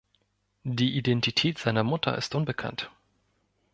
Die 0.63 0.97
Identität 0.97 1.59
seiner 1.59 1.83
Mutter 1.83 2.17
ist 2.17 2.33
unbekannt. 2.33 2.89